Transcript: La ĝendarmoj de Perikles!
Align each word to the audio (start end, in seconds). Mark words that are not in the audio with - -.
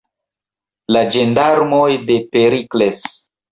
La 0.95 1.03
ĝendarmoj 1.17 1.85
de 2.09 2.19
Perikles! 2.35 3.07